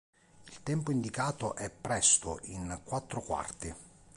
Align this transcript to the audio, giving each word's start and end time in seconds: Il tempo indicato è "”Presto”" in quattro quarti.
Il 0.47 0.63
tempo 0.63 0.91
indicato 0.91 1.53
è 1.53 1.69
"”Presto”" 1.69 2.39
in 2.45 2.79
quattro 2.83 3.21
quarti. 3.21 3.71